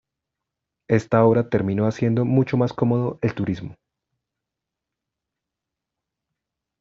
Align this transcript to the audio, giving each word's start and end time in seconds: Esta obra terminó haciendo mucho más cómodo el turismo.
Esta 0.89 1.23
obra 1.23 1.47
terminó 1.49 1.85
haciendo 1.85 2.25
mucho 2.25 2.57
más 2.57 2.73
cómodo 2.73 3.19
el 3.21 3.35
turismo. 3.35 3.75